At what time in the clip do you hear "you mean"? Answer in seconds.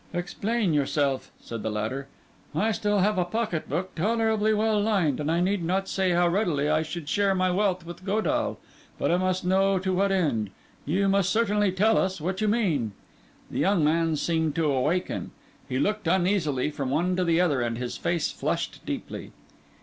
12.41-12.93